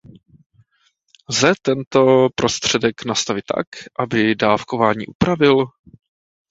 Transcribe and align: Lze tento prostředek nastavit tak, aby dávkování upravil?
Lze 1.29 1.53
tento 1.61 2.27
prostředek 2.35 3.05
nastavit 3.05 3.45
tak, 3.47 3.67
aby 3.99 4.35
dávkování 4.35 5.07
upravil? 5.07 5.65